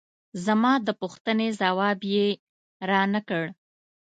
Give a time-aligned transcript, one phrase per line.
[0.45, 2.27] زما د پوښتنې ځواب یې
[2.89, 3.43] را نه کړ.